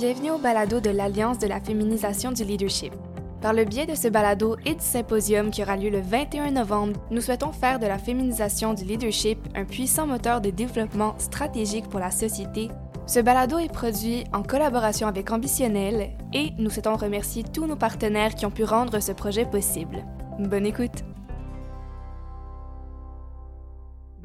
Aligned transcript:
Bienvenue 0.00 0.30
au 0.30 0.38
balado 0.38 0.80
de 0.80 0.88
l'Alliance 0.88 1.38
de 1.38 1.46
la 1.46 1.60
féminisation 1.60 2.32
du 2.32 2.42
leadership. 2.42 2.94
Par 3.42 3.52
le 3.52 3.66
biais 3.66 3.84
de 3.84 3.94
ce 3.94 4.08
balado 4.08 4.56
et 4.64 4.74
du 4.74 4.82
symposium 4.82 5.50
qui 5.50 5.62
aura 5.62 5.76
lieu 5.76 5.90
le 5.90 6.00
21 6.00 6.52
novembre, 6.52 6.98
nous 7.10 7.20
souhaitons 7.20 7.52
faire 7.52 7.78
de 7.78 7.86
la 7.86 7.98
féminisation 7.98 8.72
du 8.72 8.84
leadership 8.84 9.38
un 9.54 9.66
puissant 9.66 10.06
moteur 10.06 10.40
de 10.40 10.48
développement 10.48 11.16
stratégique 11.18 11.90
pour 11.90 12.00
la 12.00 12.10
société. 12.10 12.70
Ce 13.06 13.20
balado 13.20 13.58
est 13.58 13.70
produit 13.70 14.24
en 14.32 14.42
collaboration 14.42 15.06
avec 15.06 15.30
Ambitionnel 15.32 16.12
et 16.32 16.52
nous 16.56 16.70
souhaitons 16.70 16.96
remercier 16.96 17.42
tous 17.42 17.66
nos 17.66 17.76
partenaires 17.76 18.34
qui 18.34 18.46
ont 18.46 18.50
pu 18.50 18.64
rendre 18.64 19.00
ce 19.00 19.12
projet 19.12 19.44
possible. 19.44 20.02
Bonne 20.38 20.64
écoute! 20.64 21.09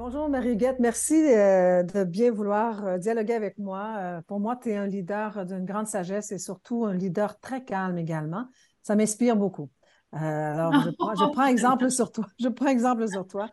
Bonjour 0.08 0.30
Marie-Guette, 0.30 0.80
merci 0.80 1.16
euh, 1.16 1.82
de 1.82 2.04
bien 2.04 2.30
vouloir 2.30 2.86
euh, 2.86 2.98
dialoguer 3.00 3.34
avec 3.34 3.58
moi. 3.58 3.96
Euh, 3.98 4.22
pour 4.28 4.40
moi, 4.40 4.56
tu 4.56 4.70
es 4.70 4.76
un 4.76 4.86
leader 4.86 5.48
d'une 5.48 5.66
grande 5.66 5.88
sagesse 5.88 6.32
et 6.32 6.38
surtout 6.38 6.86
un 6.86 6.94
leader 6.94 7.40
très 7.40 7.64
calme 7.64 7.98
également. 7.98 8.46
Ça 8.84 8.96
m'inspire 8.96 9.36
beaucoup. 9.36 9.72
alors, 10.12 10.74
je 10.74 11.32
prends, 11.32 11.48
exemple 11.48 11.90
sur 11.90 12.12
toi. 12.12 12.28
Je 12.40 12.50
prends 12.50 12.68
exemple 12.68 13.08
sur 13.08 13.26
toi. 13.26 13.50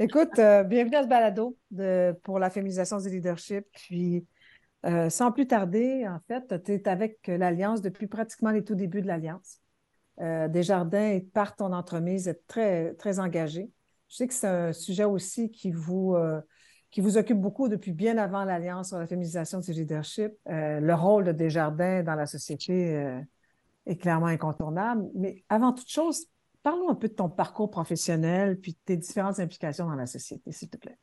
Écoute, 0.00 0.34
bienvenue 0.34 0.96
à 0.96 1.04
ce 1.04 1.08
balado 1.08 1.56
pour 2.24 2.40
la 2.40 2.50
féminisation 2.50 2.98
du 2.98 3.08
leadership. 3.08 3.64
Puis, 3.72 4.26
sans 5.08 5.30
plus 5.30 5.46
tarder, 5.46 6.04
en 6.08 6.18
fait, 6.26 6.64
tu 6.64 6.72
es 6.72 6.88
avec 6.88 7.28
l'Alliance 7.28 7.80
depuis 7.80 8.08
pratiquement 8.08 8.50
les 8.50 8.64
tout 8.64 8.74
débuts 8.74 9.02
de 9.02 9.06
l'Alliance. 9.06 9.60
Desjardins 10.18 11.20
par 11.32 11.54
ton 11.54 11.72
entremise 11.72 12.26
est 12.26 12.44
très, 12.48 12.92
très 12.94 13.20
engagé. 13.20 13.70
Je 14.12 14.18
sais 14.18 14.28
que 14.28 14.34
c'est 14.34 14.46
un 14.46 14.74
sujet 14.74 15.04
aussi 15.04 15.50
qui 15.50 15.70
vous, 15.70 16.14
euh, 16.14 16.38
qui 16.90 17.00
vous 17.00 17.16
occupe 17.16 17.40
beaucoup 17.40 17.70
depuis 17.70 17.92
bien 17.92 18.18
avant 18.18 18.44
l'Alliance 18.44 18.88
sur 18.88 18.98
la 18.98 19.06
féminisation 19.06 19.60
du 19.60 19.72
leadership. 19.72 20.32
Euh, 20.50 20.80
le 20.80 20.94
rôle 20.94 21.24
de 21.24 21.32
Desjardins 21.32 22.02
dans 22.02 22.14
la 22.14 22.26
société 22.26 22.94
euh, 22.94 23.18
est 23.86 23.96
clairement 23.96 24.26
incontournable. 24.26 25.08
Mais 25.14 25.42
avant 25.48 25.72
toute 25.72 25.88
chose, 25.88 26.26
parlons 26.62 26.90
un 26.90 26.94
peu 26.94 27.08
de 27.08 27.14
ton 27.14 27.30
parcours 27.30 27.70
professionnel 27.70 28.60
puis 28.60 28.72
de 28.72 28.78
tes 28.84 28.98
différentes 28.98 29.40
implications 29.40 29.86
dans 29.86 29.94
la 29.94 30.04
société, 30.04 30.52
s'il 30.52 30.68
te 30.68 30.76
plaît. 30.76 30.98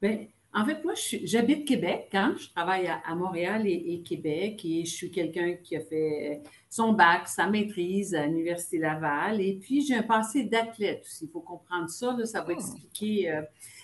Bien, 0.00 0.28
en 0.54 0.66
fait, 0.66 0.84
moi, 0.84 0.92
j'habite 1.24 1.66
Québec. 1.66 2.10
Hein? 2.12 2.34
Je 2.38 2.48
travaille 2.50 2.86
à, 2.86 3.14
Montréal 3.14 3.66
et, 3.66 4.02
Québec 4.02 4.62
et 4.64 4.84
je 4.84 4.92
suis 4.92 5.10
quelqu'un 5.10 5.54
qui 5.54 5.76
a 5.76 5.80
fait 5.80 6.42
son 6.68 6.92
bac, 6.92 7.26
sa 7.26 7.46
maîtrise 7.46 8.14
à 8.14 8.26
l'Université 8.26 8.78
Laval. 8.78 9.40
Et 9.40 9.54
puis, 9.54 9.80
j'ai 9.80 9.94
un 9.94 10.02
passé 10.02 10.44
d'athlète 10.44 11.04
aussi. 11.06 11.24
Il 11.24 11.30
faut 11.30 11.40
comprendre 11.40 11.88
ça. 11.88 12.14
ça 12.26 12.42
va 12.42 12.48
oh. 12.48 12.52
expliquer 12.52 13.30
euh, 13.30 13.40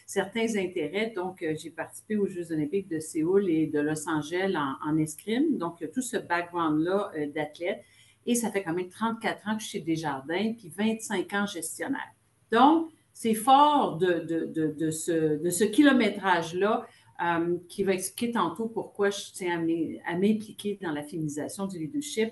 certains 0.06 0.56
intérêts. 0.56 1.10
Donc, 1.16 1.42
euh, 1.42 1.54
j'ai 1.58 1.70
participé 1.70 2.16
aux 2.16 2.26
Jeux 2.26 2.52
olympiques 2.52 2.88
de 2.88 3.00
Séoul 3.00 3.48
et 3.48 3.66
de 3.66 3.80
Los 3.80 4.06
Angeles 4.06 4.54
en, 4.84 4.98
escrime. 4.98 5.56
Donc, 5.56 5.82
tout 5.94 6.02
ce 6.02 6.18
background-là 6.18 7.12
euh, 7.16 7.26
d'athlète. 7.28 7.82
Et 8.26 8.34
ça 8.34 8.50
fait 8.50 8.62
quand 8.62 8.74
même 8.74 8.90
34 8.90 9.48
ans 9.48 9.56
que 9.56 9.62
je 9.62 9.68
suis 9.68 9.78
chez 9.78 9.84
Desjardins, 9.84 10.52
puis 10.52 10.70
25 10.76 11.32
ans 11.32 11.46
gestionnaire. 11.46 12.12
Donc, 12.52 12.90
c'est 13.20 13.34
fort 13.34 13.96
de, 13.96 14.90
ce, 14.92 15.64
kilométrage-là 15.64 16.86
euh, 17.20 17.56
qui 17.68 17.82
va 17.82 17.94
expliquer 17.94 18.30
tantôt 18.30 18.66
pourquoi 18.66 19.10
je 19.10 19.32
tiens 19.32 19.60
à 20.06 20.16
m'impliquer 20.16 20.78
dans 20.80 20.92
la 20.92 21.02
féminisation 21.02 21.66
du 21.66 21.80
leadership. 21.80 22.30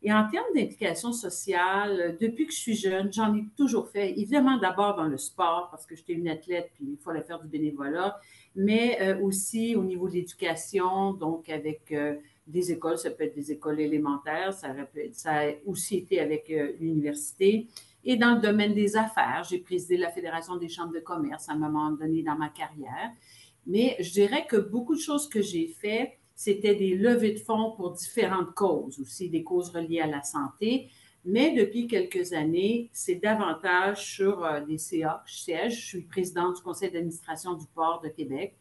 Et 0.00 0.12
en 0.12 0.28
termes 0.30 0.46
d'implication 0.54 1.12
sociale, 1.12 2.16
depuis 2.20 2.46
que 2.46 2.52
je 2.52 2.58
suis 2.58 2.76
jeune, 2.76 3.12
j'en 3.12 3.34
ai 3.34 3.46
toujours 3.56 3.88
fait. 3.88 4.12
Évidemment, 4.12 4.58
d'abord 4.58 4.94
dans 4.94 5.08
le 5.08 5.18
sport, 5.18 5.70
parce 5.72 5.84
que 5.86 5.96
j'étais 5.96 6.12
une 6.12 6.28
athlète, 6.28 6.70
puis 6.76 6.86
il 6.88 6.98
fallait 6.98 7.24
faire 7.24 7.40
du 7.40 7.48
bénévolat, 7.48 8.20
mais 8.54 8.96
euh, 9.00 9.20
aussi 9.20 9.74
au 9.74 9.82
niveau 9.82 10.08
de 10.08 10.14
l'éducation, 10.14 11.14
donc 11.14 11.48
avec 11.48 11.90
euh, 11.90 12.14
des 12.46 12.70
écoles, 12.70 12.96
ça 12.96 13.10
peut 13.10 13.24
être 13.24 13.34
des 13.34 13.50
écoles 13.50 13.80
élémentaires, 13.80 14.52
ça 14.52 14.68
a 14.68 15.46
aussi 15.66 15.96
été 15.96 16.20
avec 16.20 16.48
l'université. 16.78 17.66
Et 18.04 18.16
dans 18.16 18.34
le 18.34 18.40
domaine 18.40 18.74
des 18.74 18.96
affaires, 18.96 19.44
j'ai 19.48 19.58
présidé 19.58 19.96
la 19.96 20.10
Fédération 20.10 20.56
des 20.56 20.68
chambres 20.68 20.94
de 20.94 21.00
commerce 21.00 21.48
à 21.48 21.52
un 21.52 21.58
moment 21.58 21.90
donné 21.90 22.22
dans 22.22 22.36
ma 22.36 22.48
carrière. 22.48 23.10
Mais 23.66 23.96
je 24.00 24.12
dirais 24.12 24.46
que 24.46 24.56
beaucoup 24.56 24.94
de 24.94 25.00
choses 25.00 25.28
que 25.28 25.42
j'ai 25.42 25.68
faites, 25.68 26.12
c'était 26.34 26.74
des 26.74 26.94
levées 26.94 27.32
de 27.32 27.40
fonds 27.40 27.72
pour 27.76 27.92
différentes 27.92 28.54
causes, 28.54 29.00
aussi 29.00 29.28
des 29.28 29.42
causes 29.42 29.70
reliées 29.70 30.00
à 30.00 30.06
la 30.06 30.22
santé. 30.22 30.88
Mais 31.24 31.54
depuis 31.54 31.88
quelques 31.88 32.32
années, 32.32 32.88
c'est 32.92 33.16
davantage 33.16 34.14
sur 34.14 34.44
euh, 34.44 34.60
des 34.60 34.78
CA. 34.78 35.22
Je 35.26 35.34
siège, 35.34 35.80
je 35.80 35.86
suis 35.86 36.02
présidente 36.02 36.56
du 36.56 36.62
conseil 36.62 36.90
d'administration 36.90 37.54
du 37.54 37.66
port 37.74 38.00
de 38.02 38.08
Québec 38.08 38.56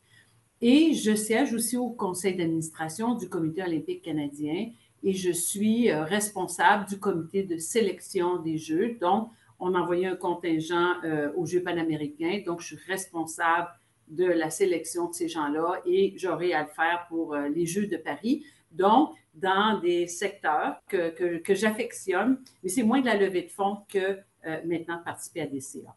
et 0.60 0.94
je 0.94 1.16
siège 1.16 1.54
aussi 1.54 1.78
au 1.78 1.90
conseil 1.90 2.36
d'administration 2.36 3.14
du 3.14 3.30
comité 3.30 3.62
olympique 3.62 4.02
canadien 4.02 4.72
et 5.04 5.14
je 5.14 5.32
suis 5.32 5.92
euh, 5.92 6.04
responsable 6.04 6.86
du 6.88 7.00
comité 7.00 7.44
de 7.44 7.58
sélection 7.58 8.38
des 8.38 8.58
Jeux. 8.58 8.98
Donc, 9.00 9.32
on 9.60 9.74
a 9.74 9.80
envoyé 9.80 10.08
un 10.08 10.16
contingent 10.16 10.96
euh, 11.04 11.32
aux 11.36 11.46
Jeux 11.46 11.64
panaméricains. 11.64 12.42
Donc, 12.46 12.62
je 12.62 12.76
suis 12.76 12.86
responsable 12.88 13.70
de 14.08 14.26
la 14.26 14.50
sélection 14.50 15.10
de 15.10 15.14
ces 15.14 15.28
gens-là 15.28 15.82
et 15.86 16.14
j'aurai 16.18 16.54
à 16.54 16.64
le 16.64 16.70
faire 16.70 17.06
pour 17.10 17.34
euh, 17.34 17.50
les 17.50 17.66
Jeux 17.66 17.88
de 17.88 17.98
Paris. 17.98 18.46
Donc, 18.72 19.14
dans 19.34 19.80
des 19.80 20.08
secteurs 20.08 20.82
que, 20.88 21.38
que, 21.38 21.56
j'affectionne, 21.56 22.40
mais 22.64 22.70
c'est 22.70 22.84
moins 22.84 23.02
de 23.02 23.06
la 23.06 23.16
levée 23.16 23.44
de 23.44 23.50
fonds 23.50 23.78
que 23.88 24.18
maintenant 24.66 24.98
de 24.98 25.04
participer 25.04 25.42
à 25.42 25.48
des 25.48 25.62
CA. 25.62 25.96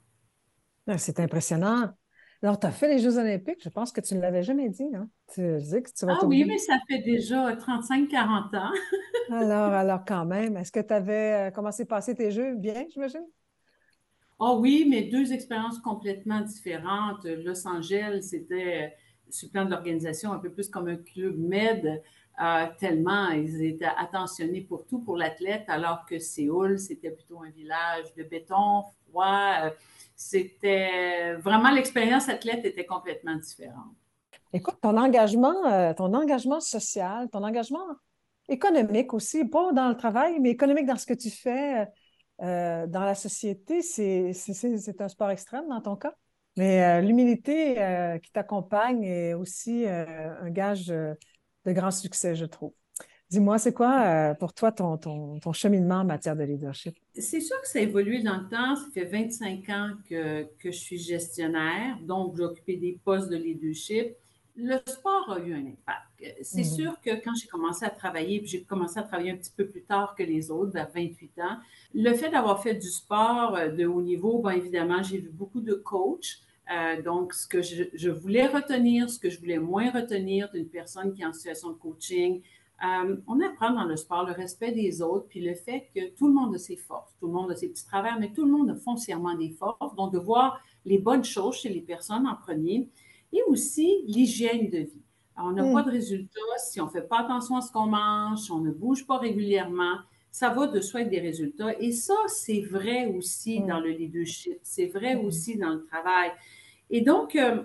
Ah, 0.87 0.99
c'est 0.99 1.19
impressionnant. 1.21 1.91
Alors, 2.43 2.59
tu 2.59 2.67
as 2.67 2.71
fait 2.71 2.89
les 2.89 2.99
Jeux 2.99 3.19
olympiques, 3.19 3.62
je 3.62 3.69
pense 3.69 3.93
que 3.93 4.01
tu 4.01 4.15
ne 4.15 4.21
l'avais 4.21 4.43
jamais 4.43 4.69
dit, 4.71 4.89
hein? 4.95 5.09
Tu 5.34 5.59
dis 5.59 5.83
que 5.83 5.91
tu 5.93 6.06
vas 6.06 6.15
Ah 6.15 6.25
oui, 6.25 6.45
mais 6.47 6.56
ça 6.59 6.78
fait 6.89 7.01
déjà 7.01 7.55
35-40 7.56 8.55
ans. 8.55 8.71
alors, 9.31 9.73
alors 9.73 10.05
quand 10.06 10.25
même, 10.25 10.56
est-ce 10.56 10.73
que 10.73 10.81
tu 10.81 10.93
avais 10.95 11.49
euh, 11.49 11.51
commencé 11.51 11.83
à 11.83 11.87
passer 11.87 12.15
tes 12.15 12.31
Jeux? 12.31 12.55
Bien, 12.56 12.87
j'imagine? 12.91 13.27
Ah 14.39 14.55
oui, 14.55 14.87
mais 14.89 15.03
deux 15.03 15.33
expériences 15.34 15.78
complètement 15.81 16.41
différentes. 16.41 17.25
Los 17.27 17.67
Angeles, 17.69 18.23
c'était, 18.23 18.84
euh, 18.87 18.89
sur 19.28 19.49
le 19.49 19.53
plan 19.53 19.65
de 19.67 19.71
l'organisation, 19.71 20.33
un 20.33 20.39
peu 20.39 20.51
plus 20.51 20.71
comme 20.71 20.89
un 20.89 20.97
club 20.97 21.37
med, 21.39 22.03
euh, 22.43 22.67
tellement 22.78 23.28
ils 23.28 23.62
étaient 23.62 23.84
attentionnés 23.99 24.62
pour 24.62 24.87
tout 24.87 25.01
pour 25.01 25.19
l'athlète, 25.19 25.65
alors 25.69 26.07
que 26.07 26.19
Séoul, 26.19 26.78
c'était 26.78 27.11
plutôt 27.11 27.43
un 27.43 27.51
village 27.51 28.15
de 28.17 28.22
béton, 28.22 28.84
froid 29.11 29.72
c'était 30.21 31.35
vraiment 31.37 31.71
l'expérience 31.71 32.29
athlète 32.29 32.63
était 32.67 32.85
complètement 32.85 33.37
différente. 33.37 33.97
Écoute, 34.53 34.77
ton 34.83 34.99
engagement, 34.99 35.65
euh, 35.65 35.95
ton 35.95 36.13
engagement 36.13 36.61
social, 36.61 37.31
ton 37.31 37.43
engagement 37.43 37.87
économique 38.47 39.15
aussi, 39.15 39.47
pas 39.47 39.73
dans 39.73 39.89
le 39.89 39.97
travail, 39.97 40.39
mais 40.39 40.51
économique 40.51 40.85
dans 40.85 40.99
ce 40.99 41.07
que 41.07 41.15
tu 41.15 41.31
fais 41.31 41.89
euh, 42.43 42.87
dans 42.87 43.05
la 43.05 43.15
société, 43.15 43.81
c'est 43.81 45.01
un 45.01 45.09
sport 45.09 45.31
extrême 45.31 45.67
dans 45.69 45.81
ton 45.81 45.97
cas. 45.97 46.15
Mais 46.59 46.85
euh, 46.85 47.01
l'humilité 47.01 47.77
qui 48.23 48.31
t'accompagne 48.31 49.03
est 49.05 49.33
aussi 49.33 49.87
un 49.87 50.51
gage 50.51 50.89
de 50.89 51.17
grand 51.73 51.91
succès, 51.93 52.35
je 52.35 52.45
trouve. 52.45 52.75
Dis-moi, 53.31 53.59
c'est 53.59 53.73
quoi 53.73 54.03
euh, 54.03 54.35
pour 54.35 54.53
toi 54.53 54.73
ton, 54.73 54.97
ton, 54.97 55.53
cheminement 55.53 55.97
en 56.01 56.05
matière 56.05 56.35
de 56.35 56.43
leadership? 56.43 56.97
C'est 57.15 57.41
sûr 57.41 57.61
que 57.61 57.69
ça 57.69 57.79
a 57.79 57.83
évolué 57.83 58.23
dans 58.23 58.39
le 58.39 58.49
temps. 58.49 58.75
Ça 58.75 58.87
fait 58.93 59.05
25 59.05 59.69
ans 59.69 59.91
que, 60.09 60.43
que 60.59 60.73
je 60.73 60.79
suis 60.79 60.99
gestionnaire, 60.99 61.97
donc 62.03 62.37
j'ai 62.37 62.43
occupé 62.43 62.77
des 62.77 62.99
postes 63.05 63.29
de 63.31 63.37
leadership. 63.37 64.17
Le 64.57 64.79
sport 64.85 65.31
a 65.31 65.39
eu 65.39 65.55
un 65.55 65.65
impact. 65.65 66.43
C'est 66.43 66.59
mhm. 66.59 66.65
sûr 66.65 67.01
que 67.01 67.23
quand 67.23 67.33
j'ai 67.41 67.47
commencé 67.47 67.85
à 67.85 67.91
travailler, 67.91 68.41
puis 68.41 68.49
j'ai 68.49 68.65
commencé 68.65 68.99
à 68.99 69.05
travailler 69.05 69.31
un 69.31 69.37
petit 69.37 69.53
peu 69.57 69.67
plus 69.69 69.83
tard 69.83 70.17
que 70.17 70.25
les 70.25 70.51
autres, 70.51 70.73
vers 70.73 70.91
28 70.93 71.39
ans, 71.39 71.57
le 71.95 72.13
fait 72.15 72.31
d'avoir 72.31 72.61
fait 72.61 72.75
du 72.75 72.89
sport 72.89 73.55
euh, 73.57 73.69
de 73.69 73.87
haut 73.87 74.03
niveau, 74.03 74.43
bien 74.43 74.53
évidemment, 74.53 75.05
j'ai 75.05 75.19
vu 75.19 75.31
beaucoup 75.31 75.61
de 75.61 75.75
coachs. 75.75 76.41
Euh, 76.73 77.01
donc, 77.03 77.33
ce 77.33 77.47
que 77.47 77.63
je, 77.63 77.85
je, 77.95 78.11
voulais 78.11 78.47
retenir, 78.47 79.09
ce 79.09 79.19
que 79.19 79.31
je 79.31 79.39
voulais 79.39 79.59
moins 79.59 79.91
retenir 79.91 80.51
d'une 80.53 80.69
personne 80.69 81.13
qui 81.13 81.23
est 81.23 81.27
en 81.27 81.33
situation 81.33 81.71
de 81.71 81.75
coaching, 81.75 82.43
euh, 82.82 83.16
on 83.27 83.41
apprend 83.41 83.72
dans 83.72 83.84
le 83.84 83.97
sport 83.97 84.24
le 84.24 84.32
respect 84.32 84.72
des 84.72 85.03
autres, 85.03 85.27
puis 85.28 85.41
le 85.41 85.54
fait 85.54 85.91
que 85.94 86.15
tout 86.16 86.28
le 86.28 86.32
monde 86.32 86.54
a 86.54 86.59
ses 86.59 86.77
forces, 86.77 87.15
tout 87.21 87.27
le 87.27 87.32
monde 87.32 87.50
a 87.50 87.56
ses 87.56 87.68
petits 87.68 87.84
travers, 87.84 88.18
mais 88.18 88.32
tout 88.32 88.44
le 88.44 88.50
monde 88.50 88.71
a 88.71 88.74
foncièrement 88.74 89.34
des 89.34 89.50
forces. 89.50 89.94
Donc, 89.97 90.12
de 90.12 90.18
voir 90.18 90.60
les 90.86 90.98
bonnes 90.98 91.24
choses 91.24 91.56
chez 91.56 91.68
les 91.68 91.82
personnes 91.82 92.27
en 92.27 92.36
premier 92.36 92.88
et 93.32 93.42
aussi 93.48 94.03
l'hygiène 94.06 94.71
de 94.71 94.78
vie. 94.78 95.03
on 95.36 95.53
n'a 95.53 95.72
pas 95.72 95.82
de 95.82 95.91
résultats 95.91 96.41
si 96.59 96.80
on 96.80 96.86
ne 96.86 96.91
fait 96.91 97.06
pas 97.06 97.21
attention 97.21 97.56
à 97.56 97.60
ce 97.60 97.71
qu'on 97.71 97.86
mange, 97.86 98.41
si 98.41 98.50
on 98.50 98.60
ne 98.60 98.71
bouge 98.71 99.06
pas 99.06 99.18
régulièrement. 99.18 99.97
Ça 100.30 100.48
va 100.48 100.66
de 100.66 100.80
soi 100.80 101.00
avec 101.00 101.10
des 101.10 101.21
résultats. 101.21 101.78
Et 101.80 101.92
ça, 101.92 102.15
c'est 102.28 102.60
vrai 102.60 103.06
aussi 103.06 103.60
dans 103.60 103.80
le 103.80 103.91
leadership, 103.91 104.59
c'est 104.62 104.86
vrai 104.86 105.16
aussi 105.16 105.59
dans 105.59 105.74
le 105.74 105.84
travail. 105.84 106.30
Et 106.88 107.03
donc, 107.03 107.36
euh, 107.36 107.62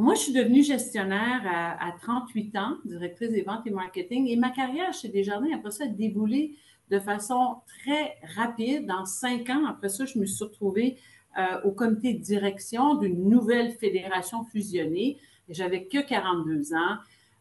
moi, 0.00 0.14
je 0.14 0.20
suis 0.20 0.32
devenue 0.32 0.62
gestionnaire 0.62 1.42
à, 1.44 1.92
38 2.00 2.56
ans, 2.56 2.76
directrice 2.84 3.30
des 3.30 3.42
ventes 3.42 3.66
et 3.66 3.70
marketing, 3.70 4.28
et 4.28 4.36
ma 4.36 4.50
carrière 4.50 4.92
chez 4.92 5.08
Desjardins, 5.08 5.54
après 5.54 5.70
ça, 5.70 5.84
a 5.84 5.88
déboulé 5.88 6.56
de 6.90 6.98
façon 6.98 7.56
très 7.66 8.16
rapide. 8.36 8.90
En 8.90 9.04
cinq 9.04 9.50
ans, 9.50 9.66
après 9.66 9.88
ça, 9.88 10.06
je 10.06 10.18
me 10.18 10.26
suis 10.26 10.44
retrouvée 10.44 10.96
euh, 11.38 11.60
au 11.64 11.70
comité 11.70 12.14
de 12.14 12.18
direction 12.18 12.94
d'une 12.94 13.28
nouvelle 13.28 13.72
fédération 13.72 14.44
fusionnée. 14.44 15.18
J'avais 15.48 15.84
que 15.84 15.98
42 15.98 16.74
ans. 16.74 16.98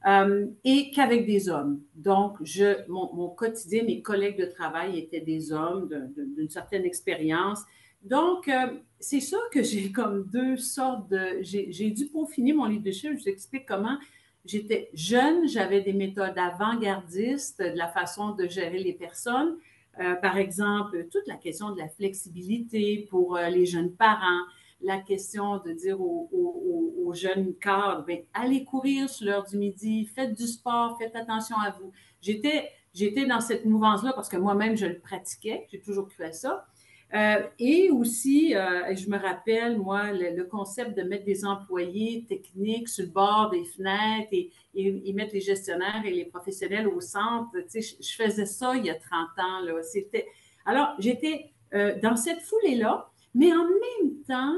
euh, 0.07 0.45
et 0.63 0.91
qu'avec 0.91 1.25
des 1.25 1.49
hommes. 1.49 1.81
Donc, 1.95 2.37
je, 2.43 2.87
mon, 2.87 3.29
quotidien, 3.29 3.83
mes 3.83 4.01
collègues 4.01 4.39
de 4.39 4.45
travail 4.45 4.97
étaient 4.97 5.19
des 5.19 5.51
hommes 5.51 5.89
d'une 6.37 6.49
certaine 6.49 6.85
expérience. 6.85 7.63
Donc, 8.03 8.47
euh, 8.47 8.77
c'est 8.99 9.19
sûr 9.19 9.41
que 9.51 9.63
j'ai 9.63 9.91
comme 9.93 10.25
deux 10.25 10.57
sortes 10.57 11.09
de... 11.09 11.39
J'ai 11.41 11.91
dû 11.91 12.07
peaufiner 12.07 12.53
mon 12.53 12.65
leadership. 12.65 13.11
Je 13.13 13.23
vous 13.23 13.29
explique 13.29 13.65
comment. 13.65 13.97
J'étais 14.45 14.89
jeune, 14.93 15.47
j'avais 15.47 15.81
des 15.81 15.93
méthodes 15.93 16.37
avant-gardistes 16.37 17.61
de 17.61 17.77
la 17.77 17.87
façon 17.87 18.31
de 18.31 18.47
gérer 18.47 18.79
les 18.79 18.93
personnes. 18.93 19.57
Euh, 19.99 20.15
par 20.15 20.37
exemple, 20.37 21.07
toute 21.11 21.27
la 21.27 21.35
question 21.35 21.71
de 21.71 21.77
la 21.77 21.89
flexibilité 21.89 23.05
pour 23.09 23.37
les 23.37 23.65
jeunes 23.65 23.91
parents, 23.91 24.45
la 24.81 24.97
question 24.97 25.57
de 25.57 25.71
dire 25.71 25.99
aux, 25.99 27.11
jeunes 27.13 27.55
cadres, 27.55 28.05
ben, 28.05 28.19
allez 28.35 28.63
courir 28.63 29.09
sur 29.09 29.25
l'heure 29.25 29.43
du 29.43 29.57
midi, 29.57 30.05
faites 30.05 30.33
du 30.35 30.45
sport, 30.45 30.95
faites 30.99 31.15
attention 31.15 31.57
à 31.57 31.71
vous. 31.71 31.91
J'étais, 32.21 32.69
j'étais 32.93 33.25
dans 33.25 33.41
cette 33.41 33.65
mouvance-là 33.65 34.13
parce 34.13 34.29
que 34.29 34.37
moi-même, 34.37 34.77
je 34.77 34.85
le 34.85 34.99
pratiquais, 34.99 35.67
j'ai 35.71 35.81
toujours 35.81 36.07
cru 36.07 36.23
à 36.23 36.31
ça. 36.31 36.67
Euh, 37.15 37.41
et 37.57 37.89
aussi, 37.89 38.55
euh, 38.55 38.95
je 38.95 39.09
me 39.09 39.17
rappelle, 39.17 39.79
moi, 39.79 40.11
le, 40.11 40.43
concept 40.43 40.95
de 40.95 41.01
mettre 41.01 41.25
des 41.25 41.43
employés 41.43 42.25
techniques 42.27 42.87
sur 42.87 43.05
le 43.05 43.09
bord 43.09 43.49
des 43.49 43.65
fenêtres 43.65 44.29
et, 44.31 44.51
et, 44.75 45.13
mettre 45.13 45.33
les 45.33 45.41
gestionnaires 45.41 46.03
et 46.05 46.11
les 46.11 46.25
professionnels 46.25 46.87
au 46.87 47.01
centre. 47.01 47.49
Tu 47.71 47.81
sais, 47.81 47.97
je, 47.99 48.15
faisais 48.15 48.45
ça 48.45 48.75
il 48.75 48.85
y 48.85 48.91
a 48.91 48.95
30 48.95 49.27
ans. 49.39 49.59
Là. 49.65 49.81
C'était... 49.81 50.27
Alors, 50.65 50.89
j'étais 50.99 51.51
euh, 51.73 51.99
dans 51.99 52.15
cette 52.15 52.41
foulée-là, 52.41 53.09
mais 53.33 53.51
en 53.53 53.65
même 53.65 54.15
temps, 54.27 54.55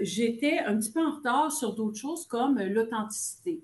j'étais 0.00 0.58
un 0.58 0.76
petit 0.76 0.90
peu 0.90 1.00
en 1.00 1.12
retard 1.12 1.52
sur 1.52 1.74
d'autres 1.74 1.96
choses 1.96 2.26
comme 2.26 2.58
l'authenticité. 2.58 3.62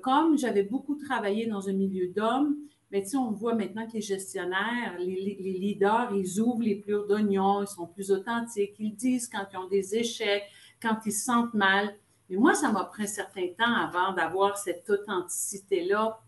Comme 0.00 0.38
j'avais 0.38 0.62
beaucoup 0.62 0.94
travaillé 0.94 1.46
dans 1.46 1.68
un 1.68 1.74
milieu 1.74 2.08
d'hommes, 2.08 2.56
mais 2.92 3.02
ben, 3.02 3.18
on 3.18 3.32
voit 3.32 3.54
maintenant 3.54 3.86
que 3.86 3.94
les 3.94 4.00
gestionnaires, 4.00 4.96
les, 4.98 5.36
leaders, 5.40 6.12
ils 6.14 6.40
ouvrent 6.40 6.62
les 6.62 6.76
pleurs 6.76 7.06
d'oignons, 7.06 7.62
ils 7.62 7.66
sont 7.66 7.86
plus 7.86 8.12
authentiques, 8.12 8.74
ils 8.78 8.94
disent 8.94 9.28
quand 9.28 9.44
ils 9.52 9.56
ont 9.56 9.68
des 9.68 9.96
échecs, 9.96 10.44
quand 10.80 10.96
ils 11.04 11.12
se 11.12 11.24
sentent 11.24 11.54
mal. 11.54 11.94
Mais 12.30 12.36
moi, 12.36 12.54
ça 12.54 12.70
m'a 12.70 12.84
pris 12.84 13.04
un 13.04 13.06
certain 13.06 13.48
temps 13.58 13.74
avant 13.74 14.12
d'avoir 14.12 14.56
cette 14.56 14.88
authenticité-là 14.88 16.20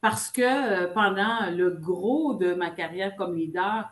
parce 0.00 0.30
que 0.30 0.42
euh, 0.42 0.86
pendant 0.92 1.50
le 1.50 1.70
gros 1.70 2.34
de 2.34 2.54
ma 2.54 2.70
carrière 2.70 3.16
comme 3.16 3.34
leader, 3.36 3.90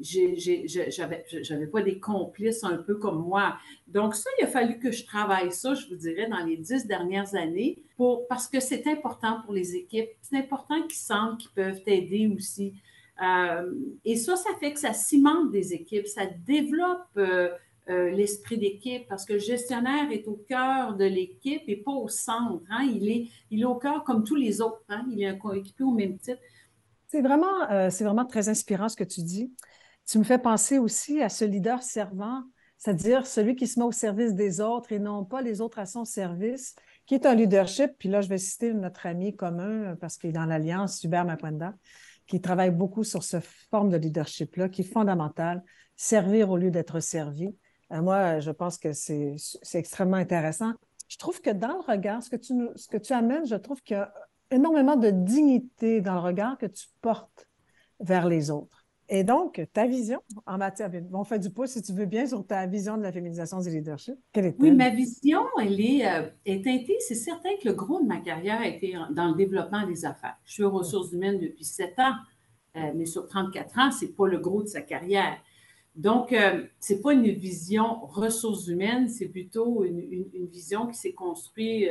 j'avais 0.00 1.66
pas 1.66 1.82
des 1.82 1.98
complices 1.98 2.64
un 2.64 2.76
peu 2.78 2.96
comme 2.96 3.22
moi. 3.22 3.56
Donc 3.86 4.14
ça, 4.14 4.28
il 4.38 4.44
a 4.44 4.48
fallu 4.48 4.78
que 4.78 4.90
je 4.90 5.04
travaille 5.04 5.52
ça, 5.52 5.74
je 5.74 5.88
vous 5.88 5.96
dirais, 5.96 6.28
dans 6.28 6.44
les 6.44 6.56
dix 6.56 6.86
dernières 6.86 7.34
années, 7.34 7.82
pour, 7.96 8.26
parce 8.28 8.48
que 8.48 8.60
c'est 8.60 8.86
important 8.86 9.40
pour 9.44 9.54
les 9.54 9.76
équipes. 9.76 10.08
C'est 10.20 10.36
important 10.36 10.82
qu'ils 10.82 10.92
sentent 10.92 11.38
qu'ils 11.38 11.52
peuvent 11.52 11.82
aider 11.86 12.30
aussi. 12.34 12.74
Euh, 13.22 13.72
et 14.04 14.16
ça, 14.16 14.36
ça 14.36 14.50
fait 14.58 14.72
que 14.72 14.80
ça 14.80 14.92
cimente 14.92 15.52
des 15.52 15.72
équipes, 15.72 16.06
ça 16.06 16.26
développe 16.26 17.06
euh, 17.16 17.48
euh, 17.88 18.10
l'esprit 18.10 18.58
d'équipe 18.58 19.06
parce 19.08 19.24
que 19.24 19.34
le 19.34 19.38
gestionnaire 19.38 20.10
est 20.10 20.26
au 20.26 20.42
cœur 20.48 20.96
de 20.96 21.04
l'équipe 21.04 21.62
et 21.68 21.76
pas 21.76 21.92
au 21.92 22.08
centre. 22.08 22.64
Hein. 22.70 22.90
Il, 22.92 23.08
est, 23.08 23.28
il 23.50 23.64
au 23.66 23.76
cœur 23.76 24.02
comme 24.04 24.24
tous 24.24 24.36
les 24.36 24.60
autres. 24.60 24.82
Hein. 24.88 25.06
Il 25.12 25.22
est 25.22 25.26
un 25.26 25.36
coéquipier 25.36 25.84
au 25.84 25.92
même 25.92 26.18
titre. 26.18 26.40
C'est 27.08 27.22
vraiment, 27.22 27.90
c'est 27.90 28.04
vraiment 28.04 28.24
très 28.24 28.48
inspirant 28.48 28.88
ce 28.88 28.96
que 28.96 29.04
tu 29.04 29.22
dis. 29.22 29.54
Tu 30.06 30.18
me 30.18 30.24
fais 30.24 30.38
penser 30.38 30.78
aussi 30.78 31.22
à 31.22 31.28
ce 31.28 31.44
leader 31.44 31.82
servant, 31.82 32.42
c'est-à-dire 32.76 33.26
celui 33.26 33.56
qui 33.56 33.66
se 33.66 33.78
met 33.78 33.86
au 33.86 33.92
service 33.92 34.34
des 34.34 34.60
autres 34.60 34.92
et 34.92 34.98
non 34.98 35.24
pas 35.24 35.40
les 35.40 35.60
autres 35.60 35.78
à 35.78 35.86
son 35.86 36.04
service, 36.04 36.74
qui 37.06 37.14
est 37.14 37.26
un 37.26 37.34
leadership. 37.34 37.92
Puis 37.98 38.08
là, 38.08 38.20
je 38.20 38.28
vais 38.28 38.38
citer 38.38 38.74
notre 38.74 39.06
ami 39.06 39.34
commun 39.34 39.96
parce 40.00 40.18
qu'il 40.18 40.30
est 40.30 40.34
dans 40.34 40.44
l'Alliance, 40.44 41.02
Hubert 41.04 41.24
Makwenda, 41.24 41.74
qui 42.26 42.40
travaille 42.40 42.70
beaucoup 42.70 43.04
sur 43.04 43.22
cette 43.22 43.44
forme 43.70 43.90
de 43.90 43.96
leadership-là, 43.96 44.68
qui 44.68 44.82
est 44.82 44.92
fondamentale, 44.92 45.62
servir 45.96 46.50
au 46.50 46.56
lieu 46.56 46.70
d'être 46.70 47.00
servi. 47.00 47.56
Euh, 47.92 48.02
moi, 48.02 48.40
je 48.40 48.50
pense 48.50 48.78
que 48.78 48.92
c'est 48.92 49.36
extrêmement 49.74 50.16
intéressant. 50.16 50.72
Je 51.08 51.16
trouve 51.16 51.40
que 51.40 51.50
dans 51.50 51.74
le 51.74 51.92
regard, 51.92 52.22
ce 52.22 52.30
que 52.30 52.36
tu, 52.36 52.54
ce 52.76 52.88
que 52.88 52.96
tu 52.96 53.12
amènes, 53.12 53.46
je 53.46 53.56
trouve 53.56 53.82
qu'il 53.82 53.96
y 53.96 54.00
a 54.00 54.12
énormément 54.50 54.96
de 54.96 55.10
dignité 55.10 56.00
dans 56.00 56.14
le 56.14 56.20
regard 56.20 56.58
que 56.58 56.66
tu 56.66 56.86
portes 57.00 57.48
vers 58.00 58.28
les 58.28 58.50
autres. 58.50 58.84
Et 59.08 59.22
donc, 59.22 59.62
ta 59.72 59.86
vision 59.86 60.20
en 60.46 60.56
matière, 60.56 60.90
on 61.12 61.24
fait 61.24 61.38
du 61.38 61.50
pouce 61.50 61.70
si 61.70 61.82
tu 61.82 61.92
veux 61.92 62.06
bien 62.06 62.26
sur 62.26 62.46
ta 62.46 62.66
vision 62.66 62.96
de 62.96 63.02
la 63.02 63.12
féminisation 63.12 63.60
du 63.60 63.68
leadership. 63.68 64.14
Quelle 64.32 64.46
est 64.46 64.56
Oui, 64.58 64.70
ma 64.72 64.88
vision, 64.88 65.42
elle 65.60 65.78
est, 65.78 66.08
euh, 66.08 66.26
est 66.46 66.64
teintée. 66.64 66.96
C'est 67.00 67.14
certain 67.14 67.50
que 67.62 67.68
le 67.68 67.74
gros 67.74 68.00
de 68.00 68.06
ma 68.06 68.20
carrière 68.20 68.60
a 68.60 68.66
été 68.66 68.96
dans 69.10 69.28
le 69.28 69.34
développement 69.34 69.86
des 69.86 70.06
affaires. 70.06 70.36
Je 70.46 70.54
suis 70.54 70.62
aux 70.62 70.70
ressources 70.70 71.12
humaines 71.12 71.38
depuis 71.38 71.64
sept 71.64 71.98
ans, 71.98 72.14
euh, 72.76 72.92
mais 72.94 73.04
sur 73.04 73.26
34 73.26 73.78
ans, 73.78 73.90
ce 73.90 74.06
n'est 74.06 74.12
pas 74.12 74.26
le 74.26 74.38
gros 74.38 74.62
de 74.62 74.68
sa 74.68 74.80
carrière. 74.80 75.36
Donc, 75.96 76.32
euh, 76.32 76.64
ce 76.80 76.94
n'est 76.94 77.00
pas 77.00 77.12
une 77.12 77.30
vision 77.30 78.06
ressources 78.06 78.68
humaines, 78.68 79.08
c'est 79.10 79.28
plutôt 79.28 79.84
une, 79.84 80.00
une, 80.00 80.46
vision 80.46 80.86
qui 80.86 80.94
s'est 80.94 81.12
construite 81.12 81.88